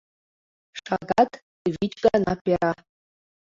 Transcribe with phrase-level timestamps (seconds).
[0.83, 1.31] Шагат
[1.75, 2.71] вич гана пера.